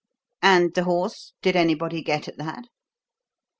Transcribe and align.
"And 0.41 0.73
the 0.73 0.85
horse? 0.85 1.33
Did 1.43 1.55
anybody 1.55 2.01
get 2.01 2.27
at 2.27 2.37
that?" 2.39 2.65